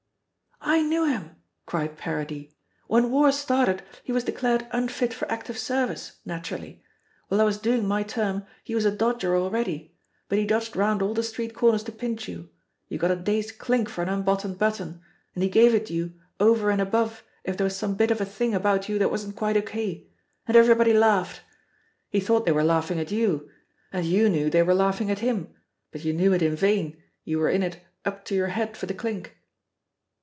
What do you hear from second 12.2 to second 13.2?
you you got a